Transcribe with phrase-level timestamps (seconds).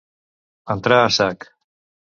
[0.75, 1.49] Entrar a sac.